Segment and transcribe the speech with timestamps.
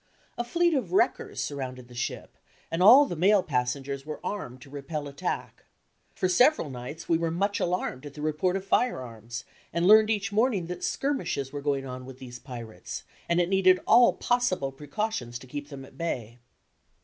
[0.35, 2.35] A fleet of wreckers surrounded the ship,
[2.71, 5.65] and all the male passengers were armed to repel attack.
[6.15, 10.31] For several nights we were much alarmed at the report of firearms, and learned each
[10.31, 15.37] morning that skirmishes were going on with these pirates, and it needed all possible precautions
[15.37, 16.39] to keep them at bay.